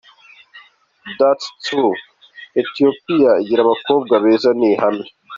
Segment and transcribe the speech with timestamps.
[1.19, 1.93] That is true!!
[2.61, 5.05] Ethiopie igira abakobwa beza ni ihamwe.